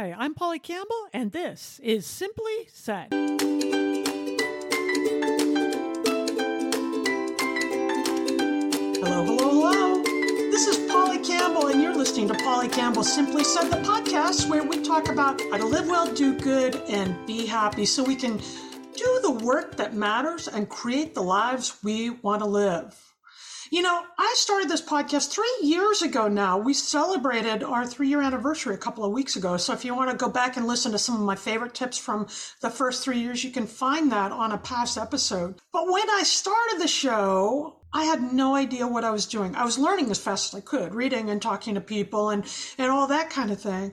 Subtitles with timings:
[0.00, 3.08] Hi, I'm Polly Campbell, and this is Simply Said.
[9.02, 10.02] Hello, hello, hello.
[10.50, 14.62] This is Polly Campbell, and you're listening to Polly Campbell Simply Said, the podcast where
[14.64, 18.38] we talk about how to live well, do good, and be happy so we can
[18.96, 23.09] do the work that matters and create the lives we want to live.
[23.72, 26.58] You know, I started this podcast three years ago now.
[26.58, 29.56] We celebrated our three year anniversary a couple of weeks ago.
[29.58, 31.96] So if you want to go back and listen to some of my favorite tips
[31.96, 32.26] from
[32.62, 35.54] the first three years, you can find that on a past episode.
[35.72, 39.54] But when I started the show, I had no idea what I was doing.
[39.54, 42.44] I was learning as fast as I could, reading and talking to people and,
[42.76, 43.92] and all that kind of thing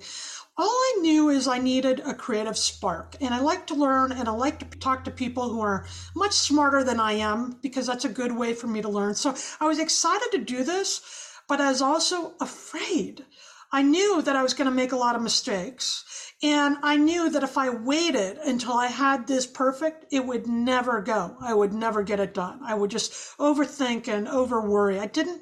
[0.60, 3.16] all I knew is I needed a creative spark.
[3.22, 6.34] And I like to learn and I like to talk to people who are much
[6.34, 9.14] smarter than I am because that's a good way for me to learn.
[9.14, 11.02] So I was excited to do this,
[11.48, 13.24] but I was also afraid.
[13.72, 16.34] I knew that I was going to make a lot of mistakes.
[16.42, 21.02] And I knew that if I waited until I had this perfect, it would never
[21.02, 21.36] go.
[21.40, 22.62] I would never get it done.
[22.64, 25.00] I would just overthink and over worry.
[25.00, 25.42] I didn't,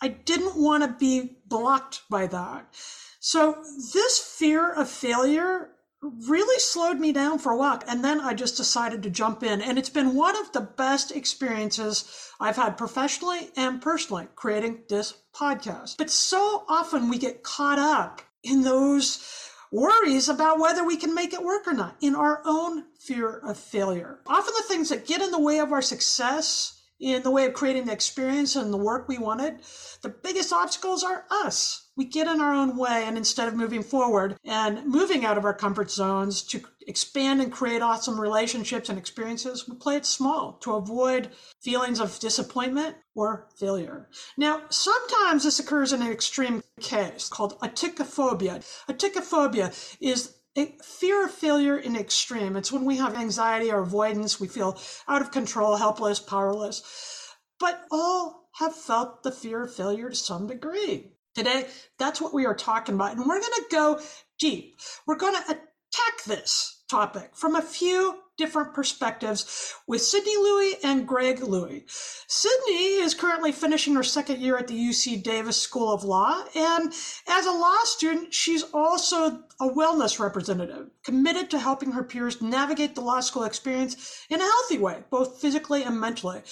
[0.00, 2.72] I didn't want to be blocked by that.
[3.20, 3.62] So
[3.92, 5.70] this fear of failure
[6.00, 7.82] really slowed me down for a while.
[7.88, 9.60] And then I just decided to jump in.
[9.60, 15.14] And it's been one of the best experiences I've had professionally and personally creating this
[15.34, 15.96] podcast.
[15.98, 21.32] But so often we get caught up in those worries about whether we can make
[21.32, 24.20] it work or not, in our own fear of failure.
[24.26, 27.52] Often the things that get in the way of our success, in the way of
[27.52, 29.60] creating the experience and the work we wanted,
[30.02, 33.82] the biggest obstacles are us we get in our own way and instead of moving
[33.82, 38.96] forward and moving out of our comfort zones to expand and create awesome relationships and
[38.96, 41.28] experiences, we play it small to avoid
[41.60, 44.08] feelings of disappointment or failure.
[44.36, 48.64] Now, sometimes this occurs in an extreme case called atychiphobia.
[48.88, 52.54] Atychiphobia is a fear of failure in extreme.
[52.54, 57.34] It's when we have anxiety or avoidance, we feel out of control, helpless, powerless.
[57.58, 61.17] But all have felt the fear of failure to some degree.
[61.34, 61.66] Today,
[61.98, 63.16] that's what we are talking about.
[63.16, 64.00] And we're going to go
[64.38, 64.78] deep.
[65.06, 71.06] We're going to attack this topic from a few different perspectives with Sydney Louie and
[71.06, 71.84] Greg Louie.
[71.88, 76.44] Sydney is currently finishing her second year at the UC Davis School of Law.
[76.54, 76.92] And
[77.26, 82.94] as a law student, she's also a wellness representative, committed to helping her peers navigate
[82.94, 86.42] the law school experience in a healthy way, both physically and mentally.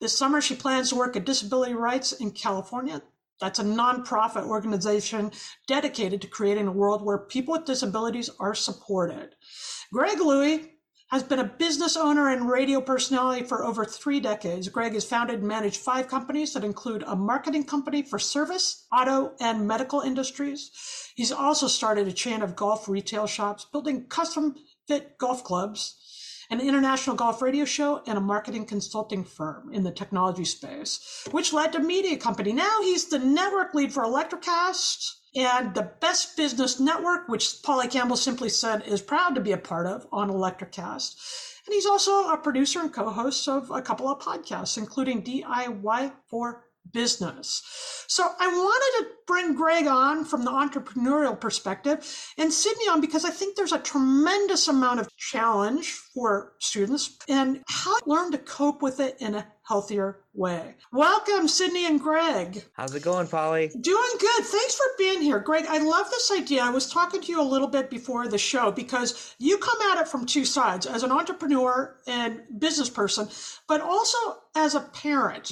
[0.00, 3.02] This summer, she plans to work at Disability Rights in California.
[3.40, 5.32] That's a nonprofit organization
[5.66, 9.34] dedicated to creating a world where people with disabilities are supported.
[9.92, 10.72] Greg Louie
[11.10, 14.68] has been a business owner and radio personality for over three decades.
[14.68, 19.32] Greg has founded and managed five companies that include a marketing company for service, auto,
[19.38, 20.70] and medical industries.
[21.14, 24.56] He's also started a chain of golf retail shops, building custom
[24.88, 25.96] fit golf clubs
[26.50, 31.52] an international golf radio show, and a marketing consulting firm in the technology space, which
[31.52, 32.52] led to Media Company.
[32.52, 38.16] Now he's the network lead for Electricast and the Best Business Network, which Polly Campbell
[38.16, 41.14] simply said is proud to be a part of on Electricast.
[41.66, 46.12] And he's also a producer and co host of a couple of podcasts, including DIY
[46.28, 47.62] for business.
[48.08, 52.06] So I wanted to bring Greg on from the entrepreneurial perspective
[52.38, 57.62] and Sydney on because I think there's a tremendous amount of challenge for students and
[57.68, 60.76] how to learn to cope with it in a healthier way.
[60.92, 62.64] Welcome, Sydney and Greg.
[62.74, 63.68] How's it going, Polly?
[63.80, 64.44] Doing good.
[64.44, 65.40] Thanks for being here.
[65.40, 66.62] Greg, I love this idea.
[66.62, 70.00] I was talking to you a little bit before the show because you come at
[70.00, 73.28] it from two sides as an entrepreneur and business person,
[73.66, 74.18] but also
[74.54, 75.50] as a parent.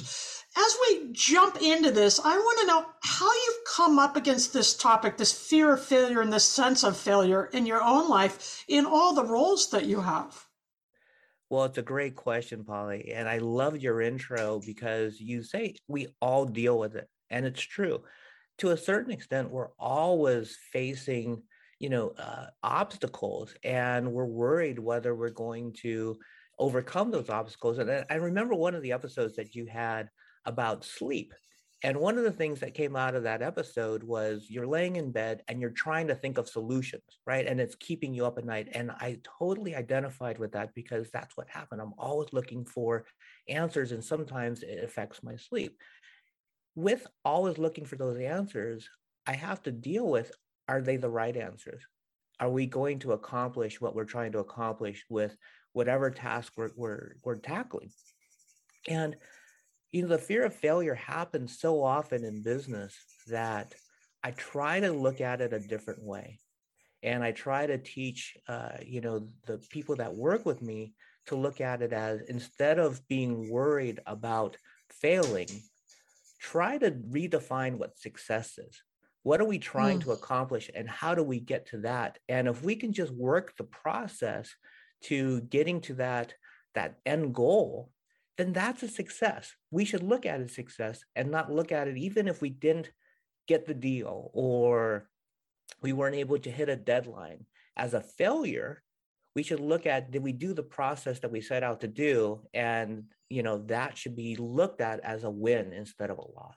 [0.57, 4.73] As we jump into this, I want to know how you've come up against this
[4.73, 8.85] topic, this fear of failure and this sense of failure in your own life in
[8.85, 10.44] all the roles that you have.
[11.55, 13.13] Well, it's a great question, Polly.
[13.13, 17.07] And I love your intro because you say we all deal with it.
[17.29, 18.03] And it's true.
[18.57, 21.43] To a certain extent, we're always facing,
[21.79, 26.17] you know, uh, obstacles and we're worried whether we're going to
[26.59, 27.77] overcome those obstacles.
[27.77, 30.09] And I remember one of the episodes that you had
[30.43, 31.33] about sleep
[31.83, 35.11] and one of the things that came out of that episode was you're laying in
[35.11, 37.45] bed and you're trying to think of solutions, right?
[37.45, 38.69] And it's keeping you up at night.
[38.73, 41.81] And I totally identified with that because that's what happened.
[41.81, 43.05] I'm always looking for
[43.49, 45.77] answers, and sometimes it affects my sleep.
[46.75, 48.89] With always looking for those answers,
[49.27, 50.31] I have to deal with
[50.67, 51.83] are they the right answers?
[52.39, 55.37] Are we going to accomplish what we're trying to accomplish with
[55.73, 57.91] whatever task we're, we're, we're tackling?
[58.87, 59.15] And
[59.95, 62.93] you know, the fear of failure happens so often in business
[63.27, 63.73] that
[64.21, 66.37] I try to look at it a different way.
[67.01, 70.95] And I try to teach, uh, you know, the people that work with me
[71.27, 74.57] to look at it as instead of being worried about
[74.89, 75.47] failing,
[76.41, 78.81] try to redefine what success is.
[79.23, 80.03] What are we trying mm.
[80.03, 82.19] to accomplish and how do we get to that?
[82.27, 84.53] And if we can just work the process
[85.03, 86.33] to getting to that
[86.73, 87.91] that end goal,
[88.37, 89.53] then that's a success.
[89.71, 92.91] We should look at as success and not look at it even if we didn't
[93.47, 95.09] get the deal or
[95.81, 97.45] we weren't able to hit a deadline
[97.77, 98.81] as a failure.
[99.35, 102.41] We should look at did we do the process that we set out to do,
[102.53, 106.55] and you know that should be looked at as a win instead of a loss.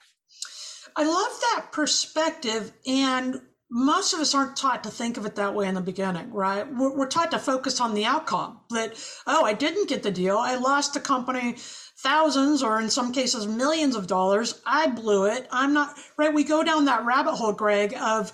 [0.97, 3.41] I love that perspective, and
[3.71, 6.67] most of us aren't taught to think of it that way in the beginning, right?
[6.73, 8.95] We're, we're, taught to focus on the outcome that,
[9.27, 10.39] oh, I didn't get the deal.
[10.39, 11.57] I lost the company
[11.99, 14.61] thousands or in some cases millions of dollars.
[14.65, 15.47] I blew it.
[15.51, 16.33] I'm not, right?
[16.33, 18.33] We go down that rabbit hole, Greg, of,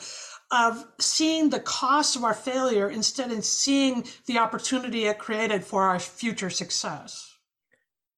[0.52, 5.82] of seeing the cost of our failure instead of seeing the opportunity it created for
[5.82, 7.28] our future success.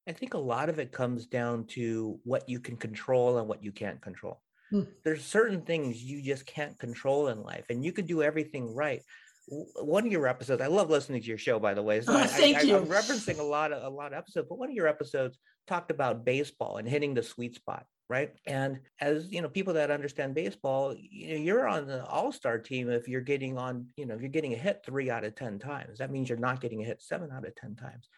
[0.06, 3.64] I think a lot of it comes down to what you can control and what
[3.64, 4.40] you can't control.
[4.70, 4.82] Hmm.
[5.04, 9.02] There's certain things you just can't control in life, and you could do everything right.
[9.48, 12.00] One of your episodes, I love listening to your show, by the way.
[12.00, 12.76] So oh, I, thank I, you.
[12.76, 15.92] I'm referencing a lot of a lot of episodes, but one of your episodes talked
[15.92, 18.32] about baseball and hitting the sweet spot, right?
[18.44, 22.90] And as you know, people that understand baseball, you know, you're on the all-star team
[22.90, 25.60] if you're getting on, you know, if you're getting a hit three out of ten
[25.60, 25.98] times.
[25.98, 28.08] That means you're not getting a hit seven out of ten times.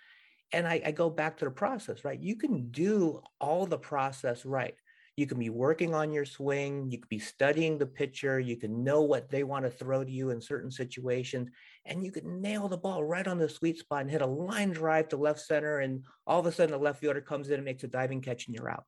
[0.52, 2.18] And I, I go back to the process, right?
[2.18, 4.74] You can do all the process right
[5.18, 6.88] you can be working on your swing.
[6.92, 8.38] You could be studying the pitcher.
[8.38, 11.48] You can know what they want to throw to you in certain situations.
[11.86, 14.70] And you can nail the ball right on the sweet spot and hit a line
[14.70, 15.80] drive to left center.
[15.80, 18.46] And all of a sudden, the left fielder comes in and makes a diving catch
[18.46, 18.84] and you're out.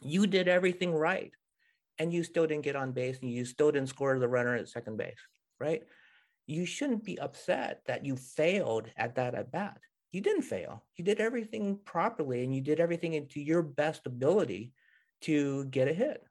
[0.00, 1.32] You did everything right.
[1.98, 4.70] And you still didn't get on base and you still didn't score the runner at
[4.70, 5.20] second base,
[5.60, 5.82] right?
[6.46, 9.76] You shouldn't be upset that you failed at that at bat.
[10.10, 10.82] You didn't fail.
[10.96, 14.72] You did everything properly and you did everything into your best ability
[15.22, 16.24] to get a hit.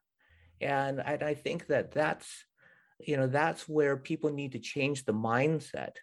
[0.59, 2.45] And I, I think that that's,
[2.99, 5.93] you know, that's where people need to change the mindset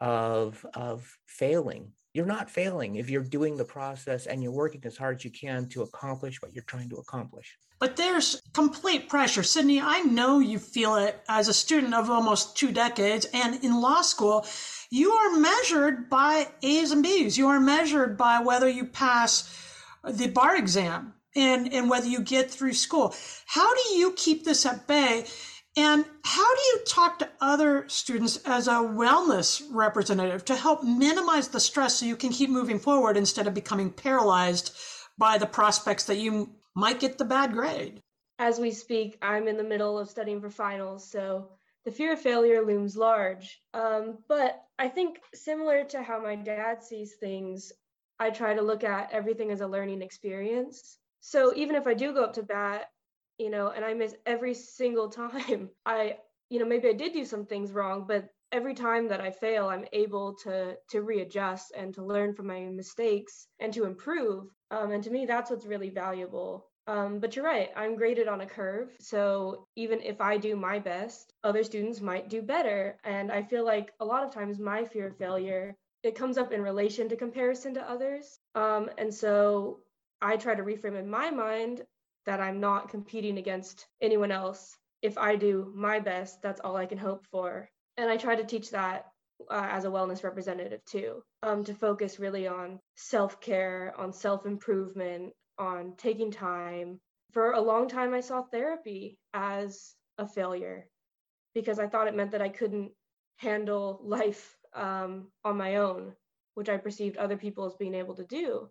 [0.00, 1.92] of, of failing.
[2.12, 5.30] You're not failing if you're doing the process and you're working as hard as you
[5.30, 7.58] can to accomplish what you're trying to accomplish.
[7.78, 9.42] But there's complete pressure.
[9.42, 13.80] Sydney, I know you feel it as a student of almost two decades and in
[13.82, 14.46] law school.
[14.90, 17.36] You are measured by A's and B's.
[17.36, 19.54] You are measured by whether you pass
[20.08, 23.14] the bar exam and, and whether you get through school.
[23.46, 25.26] How do you keep this at bay?
[25.78, 31.48] And how do you talk to other students as a wellness representative to help minimize
[31.48, 34.74] the stress so you can keep moving forward instead of becoming paralyzed
[35.18, 38.00] by the prospects that you might get the bad grade?
[38.38, 41.50] As we speak, I'm in the middle of studying for finals, so
[41.84, 43.60] the fear of failure looms large.
[43.74, 47.72] Um, but I think similar to how my dad sees things,
[48.18, 50.98] I try to look at everything as a learning experience.
[51.26, 52.88] So even if I do go up to bat,
[53.36, 56.18] you know, and I miss every single time, I,
[56.50, 59.66] you know, maybe I did do some things wrong, but every time that I fail,
[59.66, 64.44] I'm able to to readjust and to learn from my mistakes and to improve.
[64.70, 66.68] Um, and to me, that's what's really valuable.
[66.86, 68.90] Um, but you're right, I'm graded on a curve.
[69.00, 73.00] So even if I do my best, other students might do better.
[73.02, 75.74] And I feel like a lot of times my fear of failure
[76.06, 78.38] it comes up in relation to comparison to others.
[78.54, 79.80] Um, and so
[80.20, 81.82] I try to reframe in my mind
[82.24, 84.76] that I'm not competing against anyone else.
[85.02, 87.68] If I do my best, that's all I can hope for.
[87.96, 89.06] And I try to teach that
[89.50, 94.46] uh, as a wellness representative too, um, to focus really on self care, on self
[94.46, 97.00] improvement, on taking time.
[97.32, 100.88] For a long time, I saw therapy as a failure
[101.54, 102.92] because I thought it meant that I couldn't
[103.36, 106.14] handle life um, on my own,
[106.54, 108.70] which I perceived other people as being able to do.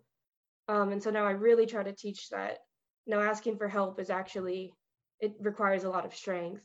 [0.68, 2.58] Um, and so now I really try to teach that
[3.06, 4.72] now asking for help is actually,
[5.20, 6.64] it requires a lot of strength.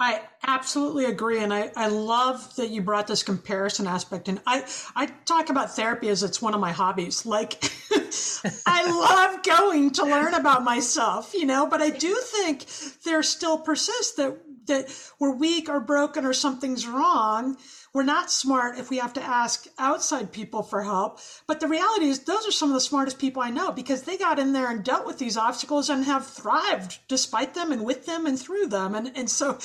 [0.00, 1.42] I absolutely agree.
[1.42, 4.26] And I, I love that you brought this comparison aspect.
[4.26, 4.64] And I,
[4.96, 7.26] I talk about therapy as it's one of my hobbies.
[7.26, 7.62] Like,
[8.66, 12.64] I love going to learn about myself, you know, but I do think
[13.04, 14.88] there still persists that, that
[15.18, 17.56] we're weak or broken or something's wrong
[17.92, 21.20] we're not smart if we have to ask outside people for help.
[21.46, 24.16] But the reality is, those are some of the smartest people I know because they
[24.16, 28.06] got in there and dealt with these obstacles and have thrived despite them and with
[28.06, 28.94] them and through them.
[28.94, 29.58] And, and so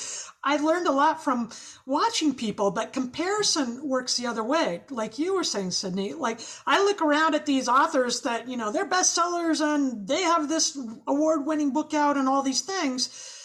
[0.44, 1.50] I learned a lot from
[1.86, 4.82] watching people, but comparison works the other way.
[4.90, 8.70] Like you were saying, Sydney, like I look around at these authors that, you know,
[8.70, 13.36] they're bestsellers and they have this award winning book out and all these things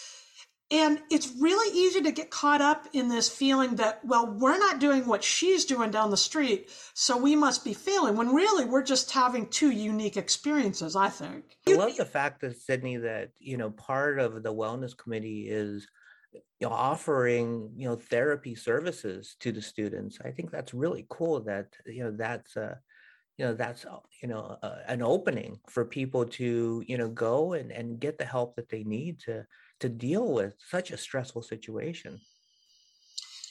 [0.70, 4.80] and it's really easy to get caught up in this feeling that, well, we're not
[4.80, 8.82] doing what she's doing down the street, so we must be failing, when really we're
[8.82, 11.56] just having two unique experiences, I think.
[11.68, 15.86] I love the fact that, Sydney, that, you know, part of the wellness committee is
[16.32, 20.18] you know, offering, you know, therapy services to the students.
[20.24, 22.74] I think that's really cool that, you know, that's, uh,
[23.36, 27.52] you know that's uh, you know uh, an opening for people to you know go
[27.54, 29.44] and, and get the help that they need to
[29.80, 32.20] to deal with such a stressful situation.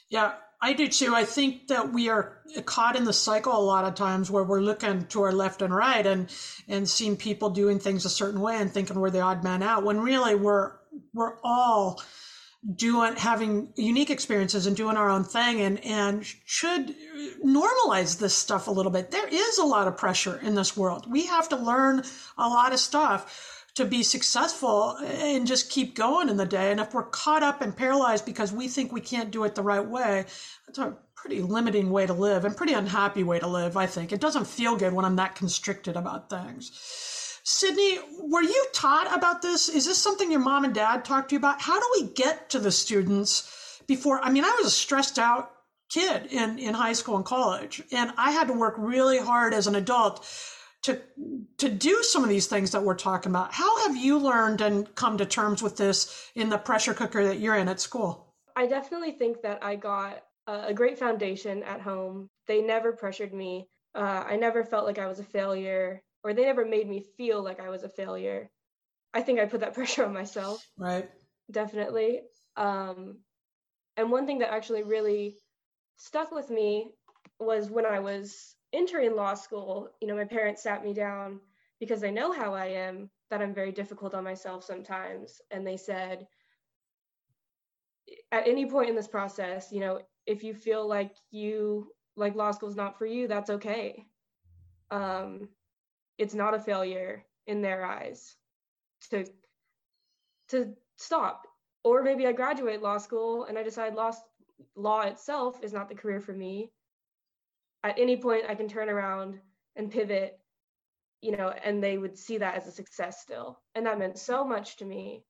[0.09, 1.13] Yeah, I do too.
[1.13, 4.61] I think that we are caught in the cycle a lot of times where we're
[4.61, 6.33] looking to our left and right and
[6.67, 9.83] and seeing people doing things a certain way and thinking we're the odd man out
[9.83, 10.73] when really we're
[11.13, 12.01] we're all
[12.75, 16.95] doing having unique experiences and doing our own thing and and should
[17.45, 19.11] normalize this stuff a little bit.
[19.11, 21.11] There is a lot of pressure in this world.
[21.11, 22.03] We have to learn
[22.37, 26.71] a lot of stuff to be successful and just keep going in the day.
[26.71, 29.63] And if we're caught up and paralyzed because we think we can't do it the
[29.63, 30.25] right way,
[30.65, 34.11] that's a pretty limiting way to live and pretty unhappy way to live, I think.
[34.11, 36.71] It doesn't feel good when I'm that constricted about things.
[37.43, 39.67] Sydney, were you taught about this?
[39.67, 41.61] Is this something your mom and dad talked to you about?
[41.61, 44.21] How do we get to the students before?
[44.21, 45.51] I mean, I was a stressed out
[45.89, 49.67] kid in, in high school and college, and I had to work really hard as
[49.67, 50.25] an adult
[50.83, 51.01] to
[51.57, 53.53] to do some of these things that we're talking about.
[53.53, 57.39] How have you learned and come to terms with this in the pressure cooker that
[57.39, 58.33] you're in at school?
[58.55, 62.29] I definitely think that I got a great foundation at home.
[62.47, 63.67] They never pressured me.
[63.95, 67.41] Uh, I never felt like I was a failure, or they never made me feel
[67.43, 68.49] like I was a failure.
[69.13, 70.65] I think I put that pressure on myself.
[70.77, 71.09] Right.
[71.51, 72.21] Definitely.
[72.55, 73.17] Um,
[73.97, 75.35] and one thing that actually really
[75.97, 76.91] stuck with me
[77.39, 81.39] was when I was entering law school, you know, my parents sat me down
[81.79, 85.41] because they know how I am, that I'm very difficult on myself sometimes.
[85.51, 86.27] And they said,
[88.31, 92.51] at any point in this process, you know, if you feel like you, like law
[92.51, 94.05] school is not for you, that's okay.
[94.91, 95.49] Um,
[96.17, 98.35] it's not a failure in their eyes
[99.09, 99.25] to,
[100.49, 101.47] to stop.
[101.83, 104.11] Or maybe I graduate law school and I decide law,
[104.75, 106.71] law itself is not the career for me
[107.83, 109.39] at any point I can turn around
[109.75, 110.39] and pivot,
[111.21, 113.59] you know, and they would see that as a success still.
[113.75, 115.23] And that meant so much to me.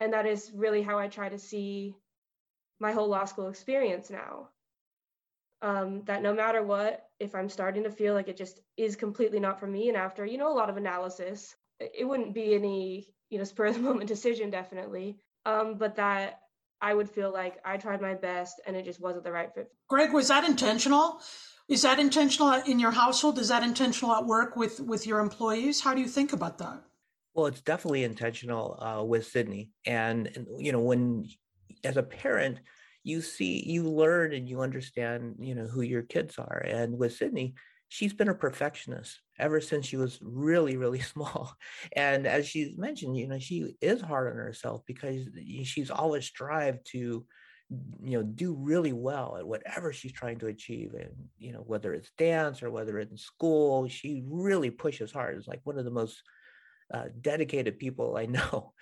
[0.00, 1.94] And that is really how I try to see
[2.80, 4.48] my whole law school experience now.
[5.62, 9.40] Um, that no matter what, if I'm starting to feel like it just is completely
[9.40, 13.14] not for me, and after, you know, a lot of analysis, it wouldn't be any,
[13.30, 15.18] you know, spur of the moment decision, definitely.
[15.46, 16.40] Um, but that
[16.80, 19.70] I would feel like I tried my best and it just wasn't the right fit.
[19.88, 21.20] Greg, was that intentional?
[21.68, 23.38] Is that intentional in your household?
[23.38, 25.80] Is that intentional at work with with your employees?
[25.80, 26.82] How do you think about that?
[27.34, 31.26] Well, it's definitely intentional uh, with Sydney, and, and you know when
[31.84, 32.58] as a parent
[33.04, 37.14] you see you learn and you understand you know who your kids are and with
[37.14, 37.54] sydney
[37.88, 41.54] she's been a perfectionist ever since she was really really small
[41.94, 45.28] and as she's mentioned you know she is hard on herself because
[45.64, 47.24] she's always strived to
[48.02, 51.94] you know do really well at whatever she's trying to achieve and you know whether
[51.94, 55.36] it's dance or whether it's in school she really pushes hard.
[55.36, 56.22] It's like one of the most
[56.92, 58.72] uh, dedicated people i know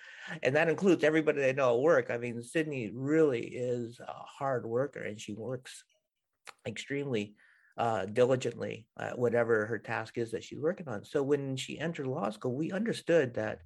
[0.41, 4.65] and that includes everybody i know at work i mean sydney really is a hard
[4.65, 5.83] worker and she works
[6.67, 7.35] extremely
[7.77, 11.03] uh, diligently at whatever her task is that she's working on.
[11.03, 13.59] So when she entered law school, we understood that,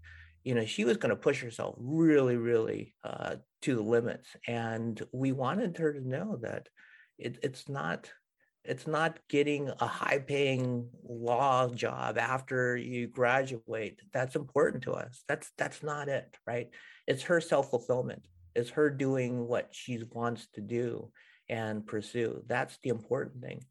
[0.44, 5.02] you know, she was going to push herself really, really uh, to the limits, and
[5.12, 6.70] we wanted her to know that
[7.18, 8.10] it, it's not
[8.68, 15.24] it's not getting a high paying law job after you graduate that's important to us.
[15.28, 16.70] That's that's not it right?
[17.08, 18.24] It's her self fulfillment
[18.58, 21.12] it's her doing what she wants to do
[21.48, 22.42] and pursue.
[22.48, 23.64] That's the important thing.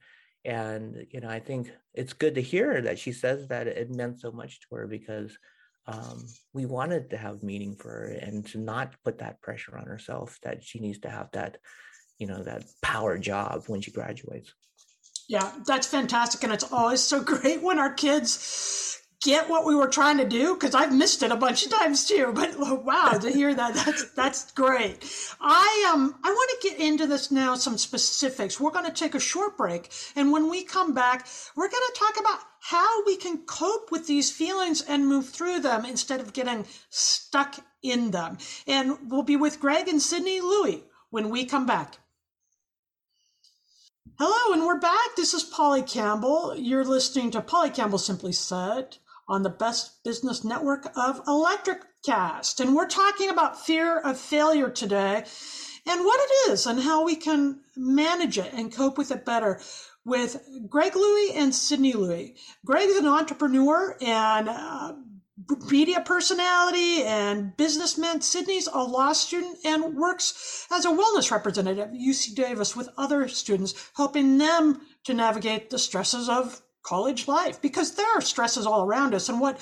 [0.45, 4.21] And you know i think it's good to hear that she says that it meant
[4.21, 5.37] so much to her because
[5.89, 9.87] um, we wanted to have meaning for her and to not put that pressure on
[9.87, 11.59] herself that she needs to have that
[12.19, 14.55] you know that power job when she graduates
[15.29, 18.87] yeah that's fantastic and it's always so great when our kids
[19.27, 22.07] get what we were trying to do because I've missed it a bunch of times
[22.07, 22.33] too.
[22.35, 25.05] But wow, to hear that, that's that's great.
[25.41, 28.61] I um I want to get into this now, some specifics.
[28.61, 31.99] We're going to take a short break, and when we come back, we're going to
[31.99, 36.33] talk about how we can cope with these feelings and move through them instead of
[36.33, 38.39] getting stuck in them.
[38.67, 41.99] And we'll be with Greg and Sydney Louie when we come back.
[44.19, 45.15] Hello, and we're back.
[45.15, 46.55] This is Polly Campbell.
[46.57, 48.97] You're listening to Polly Campbell Simply Said
[49.29, 52.59] on the Best Business Network of Electric Cast.
[52.59, 55.23] And we're talking about fear of failure today
[55.87, 59.61] and what it is and how we can manage it and cope with it better
[60.07, 62.37] with Greg Louie and Sydney Louie.
[62.65, 64.95] Greg is an entrepreneur and uh,
[65.71, 68.21] media personality and businessman.
[68.21, 73.29] Sydney's a law student and works as a wellness representative at UC Davis with other
[73.29, 78.85] students, helping them to navigate the stresses of college life because there are stresses all
[78.85, 79.29] around us.
[79.29, 79.59] And what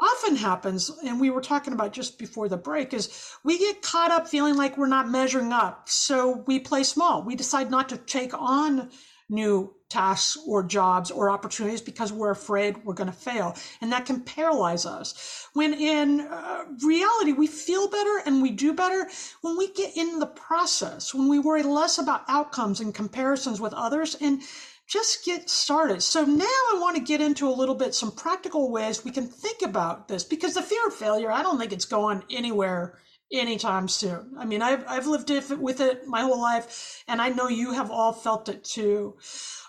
[0.00, 4.10] often happens, and we were talking about just before the break, is we get caught
[4.10, 5.88] up feeling like we're not measuring up.
[5.88, 7.22] So we play small.
[7.22, 8.90] We decide not to take on
[9.30, 13.56] new tasks or jobs or opportunities because we're afraid we're going to fail.
[13.80, 15.48] And that can paralyze us.
[15.52, 19.08] When in uh, reality, we feel better and we do better
[19.42, 23.74] when we get in the process, when we worry less about outcomes and comparisons with
[23.74, 24.42] others and
[24.86, 26.02] just get started.
[26.02, 29.26] So now I want to get into a little bit some practical ways we can
[29.26, 32.98] think about this because the fear of failure, I don't think it's going anywhere
[33.32, 34.34] anytime soon.
[34.38, 37.90] I mean, I've, I've lived with it my whole life and I know you have
[37.90, 39.16] all felt it too.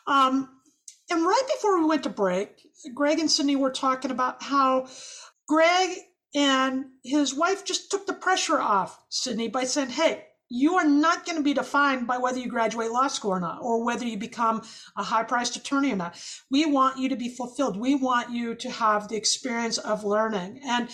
[0.08, 0.50] Um,
[1.10, 4.88] and right before we went to break, Greg and Sydney were talking about how
[5.47, 5.97] Greg
[6.34, 11.26] and his wife just took the pressure off Sydney by saying, Hey, you are not
[11.26, 14.17] going to be defined by whether you graduate law school or not, or whether you
[14.17, 14.62] become
[14.97, 16.21] a high priced attorney or not.
[16.50, 17.78] We want you to be fulfilled.
[17.78, 20.60] We want you to have the experience of learning.
[20.65, 20.89] And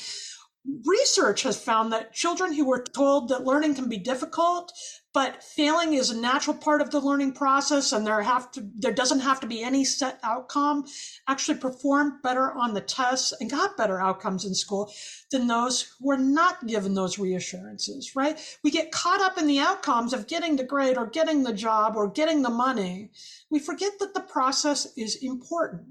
[0.86, 4.74] research has found that children who were told that learning can be difficult
[5.14, 8.92] but failing is a natural part of the learning process and there have to there
[8.92, 10.86] doesn't have to be any set outcome
[11.28, 14.92] actually performed better on the tests and got better outcomes in school
[15.32, 18.38] than those who were not given those reassurances right?
[18.64, 21.96] We get caught up in the outcomes of getting the grade or getting the job
[21.96, 23.12] or getting the money.
[23.50, 25.88] We forget that the process is important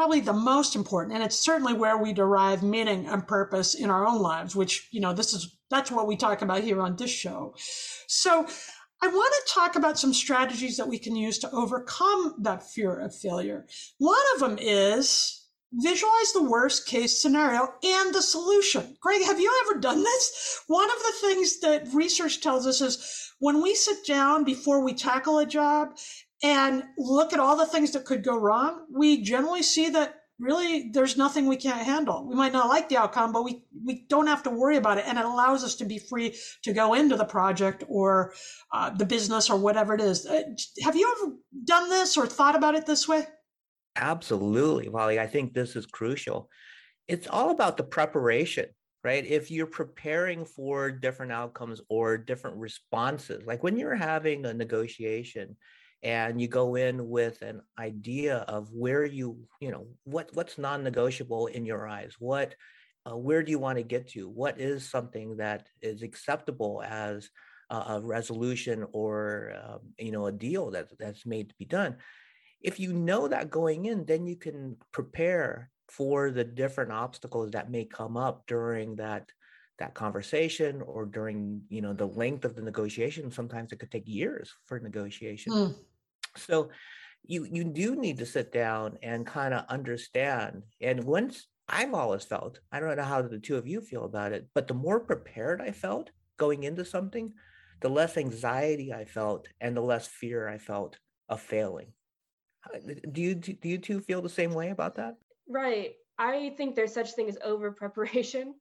[0.00, 4.06] probably the most important and it's certainly where we derive meaning and purpose in our
[4.06, 7.10] own lives which you know this is that's what we talk about here on this
[7.10, 7.54] show.
[8.06, 8.46] So
[9.02, 12.98] i want to talk about some strategies that we can use to overcome that fear
[12.98, 13.66] of failure.
[13.98, 18.96] One of them is visualize the worst case scenario and the solution.
[19.02, 20.62] Greg have you ever done this?
[20.66, 24.94] One of the things that research tells us is when we sit down before we
[24.94, 25.90] tackle a job
[26.42, 30.90] and look at all the things that could go wrong, we generally see that really
[30.92, 32.26] there's nothing we can't handle.
[32.26, 35.04] We might not like the outcome, but we, we don't have to worry about it.
[35.06, 38.32] And it allows us to be free to go into the project or
[38.72, 40.26] uh, the business or whatever it is.
[40.26, 40.42] Uh,
[40.82, 43.26] have you ever done this or thought about it this way?
[43.96, 45.20] Absolutely, Wally.
[45.20, 46.48] I think this is crucial.
[47.06, 48.66] It's all about the preparation,
[49.04, 49.26] right?
[49.26, 55.56] If you're preparing for different outcomes or different responses, like when you're having a negotiation,
[56.02, 61.48] and you go in with an idea of where you you know what what's non-negotiable
[61.48, 62.14] in your eyes?
[62.18, 62.54] What
[63.06, 64.28] uh, where do you want to get to?
[64.28, 67.30] What is something that is acceptable as
[67.70, 71.96] a, resolution or um, you know a deal that that's made to be done?
[72.60, 77.70] If you know that going in then you can prepare for the different obstacles that
[77.70, 79.30] may come up during that
[79.80, 83.30] that conversation or during you know the length of the negotiation.
[83.30, 85.52] Sometimes it could take years for negotiation.
[85.52, 85.74] Mm.
[86.36, 86.70] So
[87.24, 90.62] you you do need to sit down and kind of understand.
[90.80, 94.32] And once I've always felt, I don't know how the two of you feel about
[94.32, 97.32] it, but the more prepared I felt going into something,
[97.80, 101.92] the less anxiety I felt and the less fear I felt of failing.
[103.12, 105.14] Do you do you two feel the same way about that?
[105.48, 105.94] Right.
[106.18, 108.54] I think there's such thing as over preparation.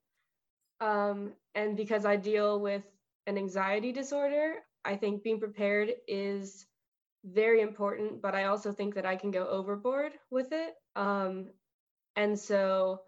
[0.82, 2.84] Um, and because I deal with
[3.28, 4.54] an anxiety disorder,
[4.86, 6.66] I think being prepared is
[7.24, 10.74] very important, but I also think that I can go overboard with it.
[10.96, 11.50] Um,
[12.16, 13.02] and so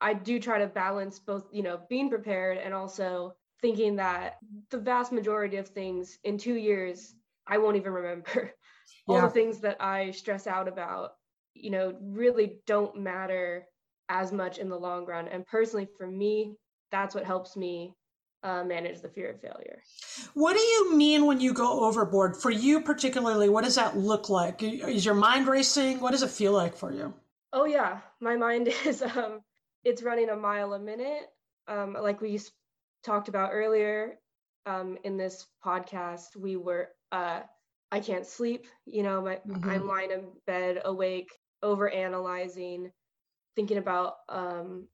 [0.00, 4.38] I do try to balance both, you know, being prepared and also thinking that
[4.70, 7.14] the vast majority of things in two years,
[7.46, 8.52] I won't even remember.
[9.08, 11.12] All the things that I stress out about,
[11.54, 13.66] you know, really don't matter
[14.08, 15.26] as much in the long run.
[15.28, 16.54] And personally, for me,
[16.92, 17.94] that's what helps me
[18.42, 19.82] uh, manage the fear of failure.
[20.34, 22.36] What do you mean when you go overboard?
[22.36, 24.62] For you particularly, what does that look like?
[24.62, 26.00] Is your mind racing?
[26.00, 27.12] What does it feel like for you?
[27.52, 29.40] Oh yeah, my mind is um,
[29.84, 31.26] it's running a mile a minute.
[31.68, 32.40] Um, like we
[33.04, 34.18] talked about earlier
[34.66, 37.40] um, in this podcast, we were uh,
[37.92, 38.66] I can't sleep.
[38.86, 39.68] You know, my, mm-hmm.
[39.68, 41.30] I'm lying in bed awake,
[41.62, 42.90] over analyzing,
[43.56, 44.86] thinking about um,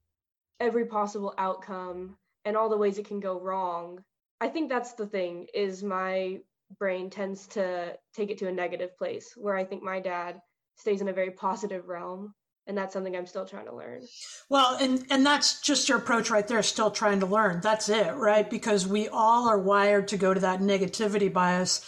[0.60, 4.02] every possible outcome and all the ways it can go wrong.
[4.40, 6.38] I think that's the thing is my
[6.78, 10.40] brain tends to take it to a negative place where I think my dad
[10.76, 12.32] stays in a very positive realm
[12.66, 14.02] and that's something I'm still trying to learn.
[14.48, 17.60] Well, and and that's just your approach right there, still trying to learn.
[17.60, 18.48] That's it, right?
[18.48, 21.84] Because we all are wired to go to that negativity bias.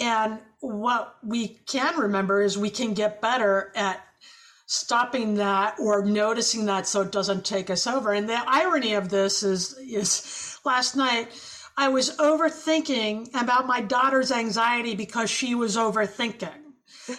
[0.00, 4.00] And what we can remember is we can get better at
[4.66, 8.12] stopping that or noticing that so it doesn't take us over.
[8.12, 11.28] And the irony of this is is last night
[11.76, 16.62] I was overthinking about my daughter's anxiety because she was overthinking.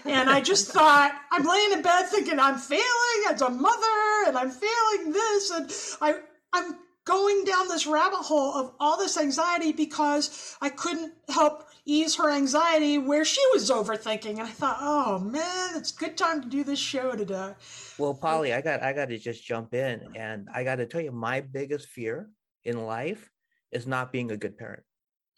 [0.06, 4.38] And I just thought, I'm laying in bed thinking I'm failing as a mother and
[4.38, 6.20] I'm failing this and I
[6.54, 12.16] I'm going down this rabbit hole of all this anxiety because I couldn't help ease
[12.18, 14.32] her anxiety where she was overthinking.
[14.32, 17.54] And I thought, oh man, it's a good time to do this show today.
[17.98, 21.02] Well, Polly, I got I got to just jump in, and I got to tell
[21.02, 22.30] you, my biggest fear
[22.64, 23.32] in life
[23.72, 24.84] is not being a good parent.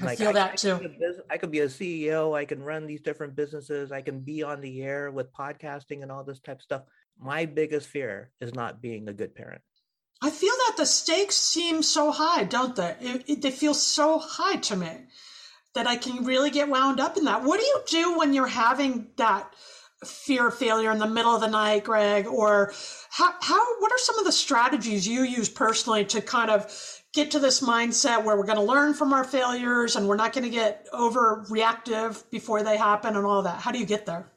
[0.02, 0.80] I feel that I too.
[1.30, 2.36] I could be a CEO.
[2.36, 3.92] I can run these different businesses.
[3.92, 6.84] I can be on the air with podcasting and all this type of stuff.
[7.20, 9.62] My biggest fear is not being a good parent.
[10.22, 12.96] I feel that the stakes seem so high, don't they?
[13.00, 14.90] It, it, they feel so high to me
[15.76, 17.44] that I can really get wound up in that.
[17.44, 19.54] What do you do when you're having that
[20.06, 22.26] fear of failure in the middle of the night, Greg?
[22.26, 22.74] Or
[23.10, 26.74] how, how what are some of the strategies you use personally to kind of
[27.14, 30.34] get to this mindset where we're going to learn from our failures and we're not
[30.34, 33.60] going to get overreactive before they happen and all that?
[33.60, 34.32] How do you get there?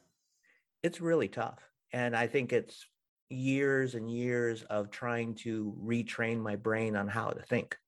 [0.82, 1.58] It's really tough.
[1.92, 2.86] And I think it's
[3.28, 7.78] years and years of trying to retrain my brain on how to think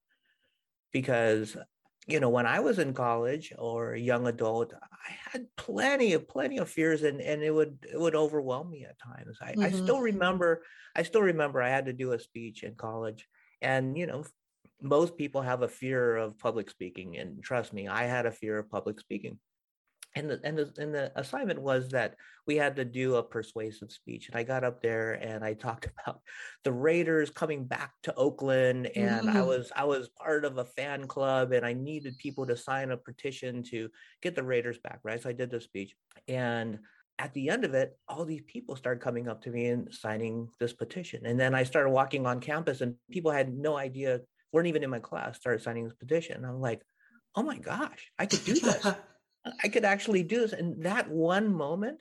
[0.93, 1.57] because
[2.07, 6.29] you know, when I was in college or a young adult, I had plenty of
[6.29, 9.39] plenty of fears and, and it would it would overwhelm me at times.
[9.41, 9.63] I, mm-hmm.
[9.63, 10.63] I still remember
[10.95, 13.27] I still remember I had to do a speech in college.
[13.63, 14.25] And you know,
[14.83, 17.17] most people have a fear of public speaking.
[17.17, 19.39] And trust me, I had a fear of public speaking
[20.15, 23.91] and the, and the and the assignment was that we had to do a persuasive
[23.91, 26.21] speech and i got up there and i talked about
[26.65, 29.37] the raiders coming back to oakland and mm.
[29.37, 32.91] i was i was part of a fan club and i needed people to sign
[32.91, 33.89] a petition to
[34.23, 35.23] get the raiders back right?
[35.23, 35.95] So i did the speech
[36.29, 36.79] and
[37.19, 40.49] at the end of it all these people started coming up to me and signing
[40.61, 44.21] this petition and then i started walking on campus and people had no idea
[44.53, 46.45] weren't even in my class started signing this petition.
[46.45, 46.83] I'm like
[47.37, 48.87] oh my gosh i could do this
[49.63, 50.53] I could actually do this.
[50.53, 51.99] And that one moment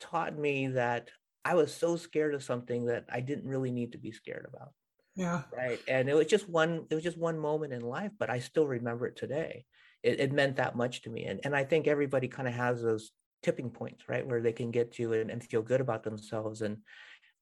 [0.00, 1.08] taught me that
[1.44, 4.70] I was so scared of something that I didn't really need to be scared about.
[5.16, 5.42] Yeah.
[5.54, 5.80] Right.
[5.88, 8.66] And it was just one, it was just one moment in life, but I still
[8.66, 9.64] remember it today.
[10.02, 11.24] It, it meant that much to me.
[11.24, 13.10] And, and I think everybody kind of has those
[13.42, 14.26] tipping points, right?
[14.26, 16.62] Where they can get to and, and feel good about themselves.
[16.62, 16.78] And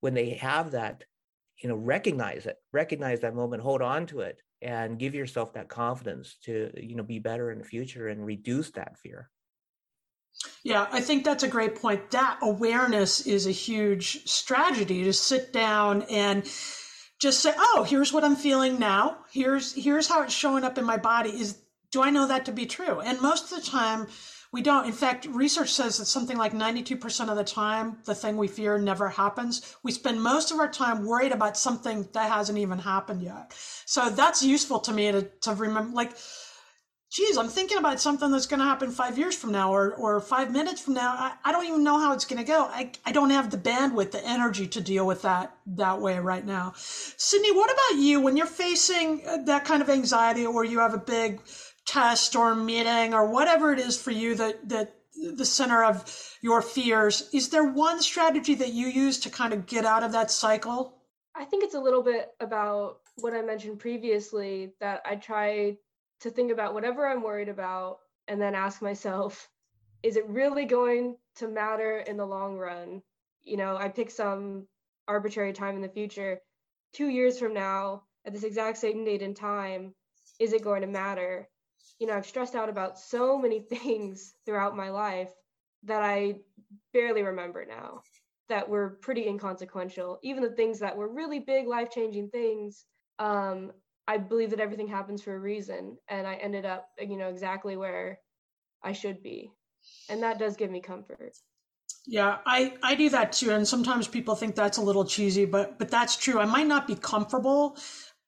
[0.01, 1.05] when they have that,
[1.63, 5.69] you know, recognize it, recognize that moment, hold on to it, and give yourself that
[5.69, 9.31] confidence to you know be better in the future and reduce that fear.
[10.63, 12.11] Yeah i think that's a great point.
[12.11, 16.45] That awareness is a huge strategy to sit down and
[17.21, 19.19] just say oh here's what i'm feeling now.
[19.33, 21.31] Here's here's how it's showing up in my body.
[21.31, 21.61] Is
[21.93, 23.01] do i know that to be true?
[23.01, 24.07] And most of the time
[24.53, 24.87] we don't.
[24.87, 28.79] In fact, research says that something like 92% of the time, the thing we fear
[28.79, 29.77] never happens.
[29.85, 33.53] We spend most of our time worried about something that hasn't even happened yet.
[33.87, 36.13] So that's useful to me to, to remember, like,
[37.13, 40.21] geez, I'm thinking about something that's going to happen five years from now or, or
[40.21, 41.13] five minutes from now.
[41.13, 42.65] I, I don't even know how it's going to go.
[42.65, 46.45] I, I don't have the bandwidth, the energy to deal with that that way right
[46.45, 46.73] now.
[46.77, 50.95] Sydney, what about you when you're facing uh, that kind of anxiety or you have
[50.95, 51.41] a big
[51.91, 54.95] test or meeting or whatever it is for you that that
[55.37, 57.29] the center of your fears.
[57.33, 60.97] Is there one strategy that you use to kind of get out of that cycle?
[61.35, 65.77] I think it's a little bit about what I mentioned previously that I try
[66.21, 67.99] to think about whatever I'm worried about
[68.29, 69.49] and then ask myself,
[70.03, 73.03] is it really going to matter in the long run?
[73.43, 74.67] You know, I pick some
[75.09, 76.41] arbitrary time in the future.
[76.93, 79.95] Two years from now, at this exact same date and time,
[80.39, 81.49] is it going to matter?
[81.99, 85.33] You know, I've stressed out about so many things throughout my life
[85.85, 86.37] that I
[86.93, 88.03] barely remember now
[88.49, 90.19] that were pretty inconsequential.
[90.23, 92.85] Even the things that were really big, life changing things,
[93.19, 93.73] um,
[94.09, 95.97] I believe that everything happens for a reason.
[96.09, 98.19] And I ended up, you know, exactly where
[98.83, 99.53] I should be.
[100.09, 101.33] And that does give me comfort.
[102.07, 103.51] Yeah, I, I do that too.
[103.53, 106.41] And sometimes people think that's a little cheesy, but but that's true.
[106.41, 107.77] I might not be comfortable,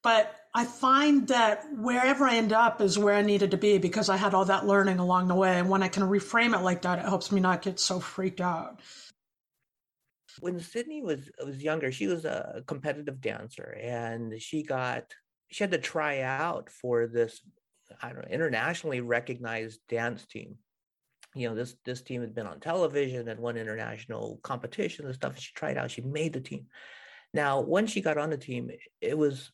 [0.03, 4.11] but I find that wherever I end up is where I needed to be because
[4.11, 5.59] I had all that learning along the way.
[5.59, 8.41] And when I can reframe it like that, it helps me not get so freaked
[8.41, 8.81] out.
[10.41, 15.15] When Sydney was was younger, she was a competitive dancer, and she got
[15.51, 17.41] she had to try out for this
[18.03, 20.57] I don't know internationally recognized dance team
[21.35, 25.38] you know this this team had been on television and won international competition and stuff
[25.38, 26.67] she tried out she made the team
[27.35, 29.53] now when she got on the team it was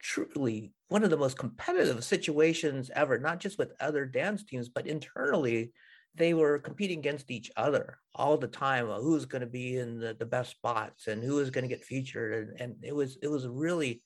[0.00, 4.86] truly one of the most competitive situations ever not just with other dance teams but
[4.86, 5.72] internally
[6.16, 10.14] they were competing against each other all the time who's going to be in the,
[10.18, 13.28] the best spots and who is going to get featured and, and it was it
[13.28, 14.02] was a really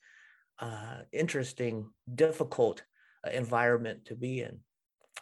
[0.59, 2.83] uh, interesting difficult
[3.25, 4.59] uh, environment to be in.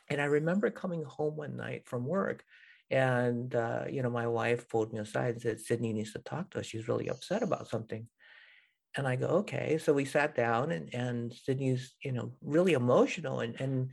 [0.10, 2.44] And I remember coming home one night from work,
[2.90, 6.52] and uh, you know, my wife pulled me aside and said, "Sydney needs to talk
[6.52, 6.66] to us.
[6.66, 8.08] She's really upset about something."
[8.96, 13.40] And I go, "Okay." So we sat down, and and Sydney's you know really emotional,
[13.40, 13.90] and and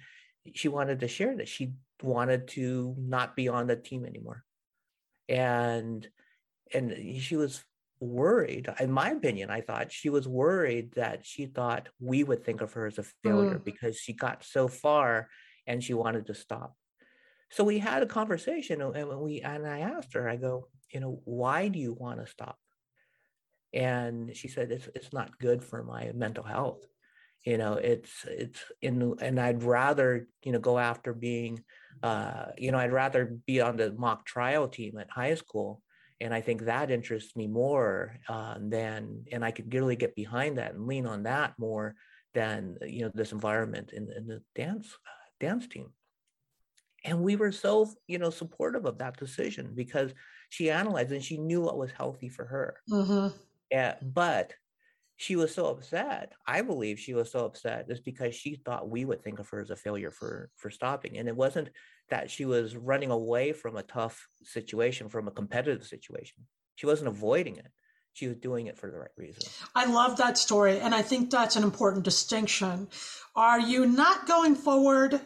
[0.54, 4.44] she wanted to share that she wanted to not be on the team anymore,
[5.28, 6.06] and
[6.72, 7.62] and she was
[8.02, 12.62] worried in my opinion i thought she was worried that she thought we would think
[12.62, 13.64] of her as a failure mm.
[13.64, 15.28] because she got so far
[15.70, 16.74] and she wanted to stop.
[17.50, 21.20] So we had a conversation and we and I asked her, I go, you know,
[21.24, 22.58] why do you want to stop?
[23.72, 26.84] And she said, it's it's not good for my mental health.
[27.44, 31.64] You know, it's it's in and I'd rather, you know, go after being
[32.02, 35.82] uh, you know, I'd rather be on the mock trial team at high school.
[36.20, 40.58] And I think that interests me more uh, than, and I could really get behind
[40.58, 41.94] that and lean on that more
[42.34, 44.96] than, you know, this environment in, in the dance
[45.40, 45.92] dance team.
[47.04, 50.12] And we were so, you know, supportive of that decision because
[50.50, 52.76] she analyzed and she knew what was healthy for her.
[52.90, 53.36] Mm-hmm.
[53.70, 54.52] Yeah, but
[55.16, 56.32] she was so upset.
[56.46, 59.60] I believe she was so upset is because she thought we would think of her
[59.60, 61.18] as a failure for for stopping.
[61.18, 61.70] And it wasn't
[62.08, 66.44] that she was running away from a tough situation, from a competitive situation.
[66.74, 67.70] She wasn't avoiding it
[68.12, 69.42] she was doing it for the right reason.
[69.74, 70.80] I love that story.
[70.80, 72.88] And I think that's an important distinction.
[73.36, 75.20] Are you not going forward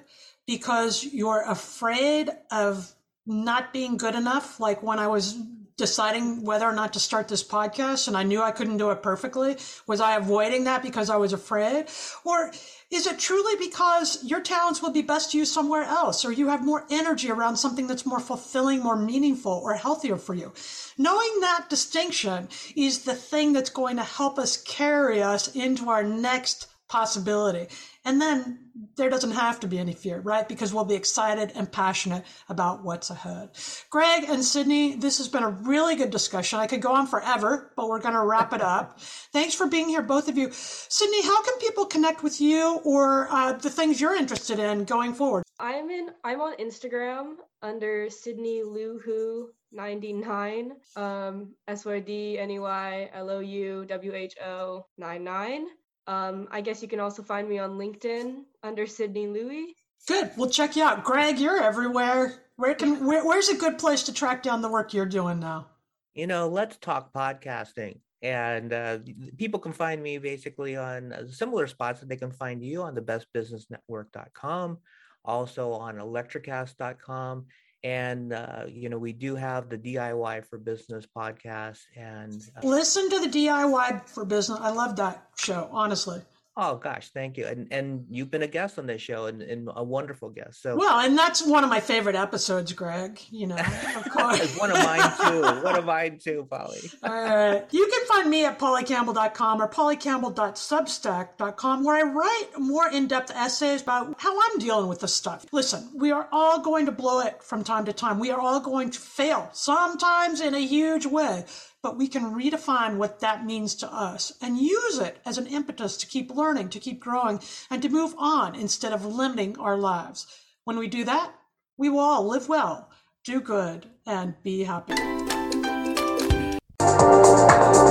[0.46, 2.92] because you're afraid of
[3.26, 4.60] not being good enough?
[4.60, 5.36] Like when I was
[5.76, 9.02] deciding whether or not to start this podcast and I knew I couldn't do it
[9.02, 9.56] perfectly?
[9.86, 11.86] Was I avoiding that because I was afraid?
[12.24, 12.52] Or
[12.90, 16.64] is it truly because your talents will be best used somewhere else or you have
[16.64, 20.52] more energy around something that's more fulfilling, more meaningful, or healthier for you?
[20.96, 26.04] Knowing that distinction is the thing that's going to help us carry us into our
[26.04, 27.68] next possibility.
[28.04, 30.46] And then there doesn't have to be any fear, right?
[30.48, 33.50] Because we'll be excited and passionate about what's ahead.
[33.90, 36.58] Greg and Sydney, this has been a really good discussion.
[36.58, 39.00] I could go on forever, but we're going to wrap it up.
[39.32, 40.50] Thanks for being here, both of you.
[40.52, 45.14] Sydney, how can people connect with you or uh, the things you're interested in going
[45.14, 45.44] forward?
[45.58, 46.10] I'm in.
[46.24, 53.30] I'm on Instagram under Sydney Luhu 99 um S Y D N E Y L
[53.30, 55.66] O U W H O 99
[56.06, 59.74] um, I guess you can also find me on LinkedIn under Sydney Louie.
[60.06, 60.30] Good.
[60.36, 61.04] We'll check you out.
[61.04, 62.34] Greg, you're everywhere.
[62.56, 65.66] Where can where, where's a good place to track down the work you're doing now?
[66.14, 68.00] You know, let's talk podcasting.
[68.22, 68.98] And uh,
[69.36, 73.02] people can find me basically on similar spots that they can find you on the
[73.02, 74.78] bestbusinessnetwork.com,
[75.24, 77.46] also on electricast.com,
[77.84, 83.08] and uh, you know we do have the diy for business podcast and uh, listen
[83.10, 84.58] to the diy for business.
[84.60, 86.22] I love that show honestly
[86.56, 87.46] Oh gosh, thank you.
[87.46, 90.62] And and you've been a guest on this show and, and a wonderful guest.
[90.62, 93.18] So well, and that's one of my favorite episodes, Greg.
[93.30, 94.56] You know, of course.
[94.56, 95.42] one of mine too.
[95.64, 96.78] One of mine too, Polly.
[97.02, 97.64] All right.
[97.70, 104.14] You can find me at pollycampbell.com or pollycampbell.substack.com where I write more in-depth essays about
[104.18, 105.46] how I'm dealing with this stuff.
[105.52, 108.18] Listen, we are all going to blow it from time to time.
[108.18, 111.44] We are all going to fail, sometimes in a huge way
[111.84, 115.98] but we can redefine what that means to us and use it as an impetus
[115.98, 120.26] to keep learning, to keep growing, and to move on instead of limiting our lives.
[120.64, 121.34] When we do that,
[121.76, 122.88] we will all live well,
[123.22, 124.94] do good, and be happy.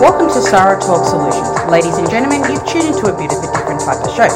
[0.01, 1.69] Welcome to Sarah Talk Solutions.
[1.69, 4.27] Ladies and gentlemen, you've tuned into a bit of a different type of show.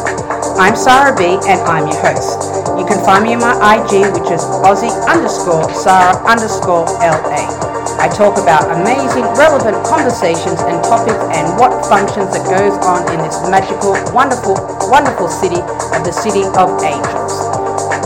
[0.62, 2.78] I'm Sarah B and I'm your host.
[2.78, 7.77] You can find me on my IG, which is Aussie underscore Sarah underscore LA.
[7.98, 13.18] I talk about amazing, relevant conversations and topics and what functions that goes on in
[13.26, 14.54] this magical, wonderful,
[14.90, 15.58] wonderful city
[15.98, 17.34] of the City of Angels.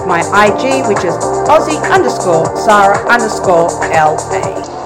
[0.08, 1.14] My IG, which is
[1.52, 4.81] Aussie underscore Sarah underscore LA.